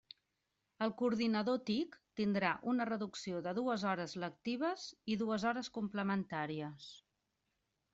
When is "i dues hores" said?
5.17-5.75